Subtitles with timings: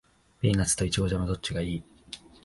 [0.41, 1.83] ピーナッツとイチゴジャム、どっちがいい？